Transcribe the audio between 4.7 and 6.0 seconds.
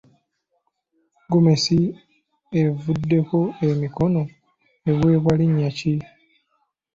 eweebwa linnya ki?